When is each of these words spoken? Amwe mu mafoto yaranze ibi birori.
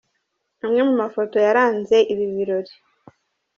Amwe 0.65 0.81
mu 0.87 0.93
mafoto 1.01 1.35
yaranze 1.45 1.97
ibi 2.13 2.25
birori. 2.35 2.73